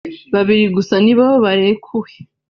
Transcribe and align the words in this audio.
babiri 0.33 0.65
gusa 0.75 0.95
nibo 1.05 1.27
barekuwe 1.43 2.11